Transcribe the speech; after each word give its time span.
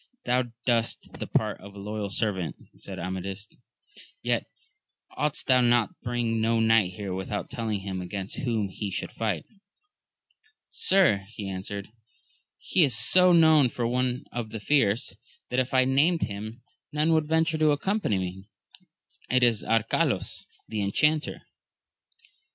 Thou 0.25 0.45
dbest 0.65 1.19
the 1.19 1.27
part 1.27 1.61
of 1.61 1.75
a 1.75 1.77
loyal 1.77 2.09
servant, 2.09 2.55
said 2.79 2.97
Amadis; 2.97 3.47
yet 4.23 4.45
oughtest 5.15 5.45
thou 5.45 5.61
to 5.61 5.89
bring 6.01 6.41
no 6.41 6.59
knight 6.59 6.93
here 6.93 7.13
without 7.13 7.51
telling 7.51 7.81
him 7.81 8.01
against 8.01 8.37
whom 8.39 8.67
he 8.69 8.89
should 8.89 9.11
fight. 9.11 9.45
Sir, 10.71 11.25
he 11.27 11.47
answered, 11.47 11.89
he 12.57 12.83
is 12.83 12.95
so 12.97 13.31
known 13.31 13.69
for 13.69 13.85
one 13.85 14.25
of 14.31 14.49
the 14.49 14.59
fierce, 14.59 15.15
that 15.51 15.59
if 15.59 15.71
I 15.71 15.81
had 15.81 15.89
named 15.89 16.23
him 16.23 16.63
none 16.91 17.13
would 17.13 17.27
venture 17.27 17.59
to 17.59 17.69
accompany 17.69 18.17
me,— 18.17 18.49
it 19.29 19.43
is 19.43 19.63
Arcalaus, 19.63 20.47
the 20.67 20.81
Enchanter. 20.81 21.43